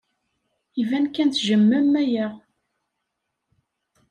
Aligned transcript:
Iban 0.81 1.05
kan 1.13 1.29
tejjmem 1.29 1.91
aya. 2.01 2.27